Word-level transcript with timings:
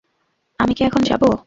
আমি 0.59 0.73
কি 0.73 0.81
এখন 0.83 1.01
যাবো? 1.03 1.29